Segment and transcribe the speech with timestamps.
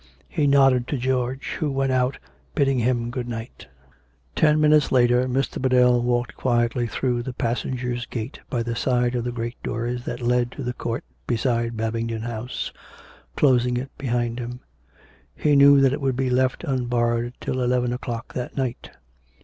[0.29, 2.17] He nodded to George, who went out,
[2.55, 3.67] bidding him good night.
[4.35, 5.61] Ten minutes later Mr.
[5.61, 10.19] Biddell walked quietly through the passengers' gate by the side of the great doors that
[10.19, 12.73] led to the court beside Babington House,
[13.35, 14.61] closing it behind him.
[15.35, 18.89] He knew that it would be left unbarred till eleven o'clock that night.